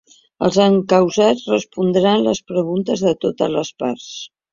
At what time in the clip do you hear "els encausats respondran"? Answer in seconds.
0.45-2.23